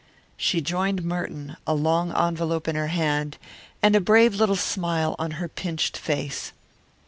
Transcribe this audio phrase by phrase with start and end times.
[0.35, 3.37] She joined Merton, a long envelope in her hand
[3.83, 6.53] and a brave little smile on her pinched face.